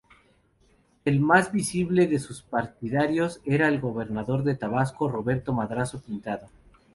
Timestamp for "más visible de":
1.19-2.17